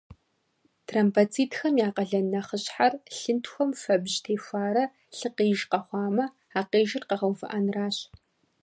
[0.87, 4.85] Тромбоцитхэм я къалэн нэхъыщхьэр— лъынтхуэм фэбжь техуарэ
[5.17, 6.25] лъыкъиж къэхъуамэ,
[6.59, 7.97] а къижыр къэгъэувыӏэнращ.